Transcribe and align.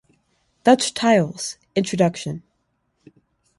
Dutch 0.63 0.95
Tiles: 0.95 1.59
Introduction. 1.75 2.41